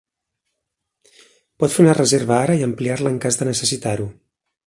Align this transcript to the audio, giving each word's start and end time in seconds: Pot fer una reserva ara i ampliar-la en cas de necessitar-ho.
Pot 1.63 1.75
fer 1.75 1.83
una 1.83 1.93
reserva 1.99 2.35
ara 2.39 2.57
i 2.61 2.65
ampliar-la 2.69 3.13
en 3.17 3.23
cas 3.27 3.39
de 3.43 3.49
necessitar-ho. 3.51 4.09